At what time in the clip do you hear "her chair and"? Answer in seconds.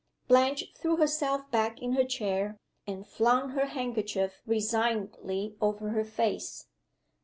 1.93-3.05